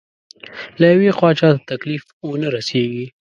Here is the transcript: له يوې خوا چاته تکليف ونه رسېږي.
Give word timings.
له 0.79 0.85
يوې 0.93 1.09
خوا 1.17 1.29
چاته 1.39 1.65
تکليف 1.71 2.03
ونه 2.29 2.47
رسېږي. 2.55 3.05